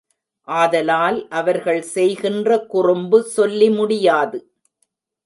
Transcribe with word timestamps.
ஆதலால் 0.47 1.27
அவர்கள் 1.31 1.81
செய்கின்ற 1.91 2.57
குறும்பு 2.65 3.19
சொல்லி 3.35 3.69
முடியாது. 3.69 4.39